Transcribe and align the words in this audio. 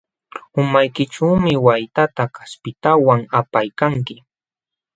Umaykićhuumi 0.61 1.53
waytata 1.65 2.23
kaspintawan 2.35 3.21
apaykanki. 3.39 4.15